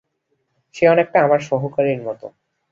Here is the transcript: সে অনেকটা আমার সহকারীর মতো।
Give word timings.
সে 0.75 0.83
অনেকটা 0.87 1.17
আমার 1.21 1.39
সহকারীর 1.49 2.01
মতো। 2.03 2.27